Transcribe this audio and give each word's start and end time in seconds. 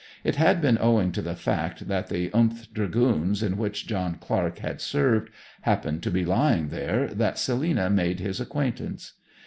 It 0.23 0.35
had 0.37 0.61
been 0.61 0.79
owing 0.81 1.11
to 1.11 1.21
the 1.21 1.35
fact 1.35 1.87
that 1.87 2.07
the 2.07 2.29
th 2.29 2.73
Dragoons, 2.73 3.43
in 3.43 3.55
which 3.55 3.85
John 3.85 4.15
Clark 4.15 4.57
had 4.57 4.81
served, 4.81 5.29
happened 5.61 6.01
to 6.01 6.09
be 6.09 6.25
lying 6.25 6.69
there 6.69 7.05
that 7.09 7.37
Selina 7.37 7.87
made 7.91 8.19
his 8.19 8.39
acquaintance. 8.41 9.13